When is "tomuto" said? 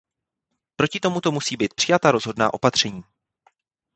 0.99-1.31